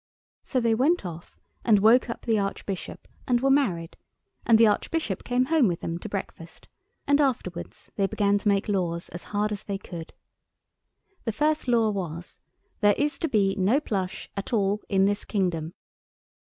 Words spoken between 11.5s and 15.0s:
law was "There is to be no Plush at all